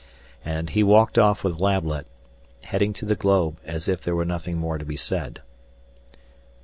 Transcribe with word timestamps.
And 0.43 0.71
he 0.71 0.81
walked 0.81 1.19
off 1.19 1.43
with 1.43 1.59
Lablet, 1.59 2.07
heading 2.63 2.91
to 2.93 3.05
the 3.05 3.13
globe, 3.15 3.59
as 3.63 3.87
if 3.87 4.01
there 4.01 4.15
was 4.15 4.27
nothing 4.27 4.57
more 4.57 4.79
to 4.79 4.83
be 4.83 4.97
said. 4.97 5.41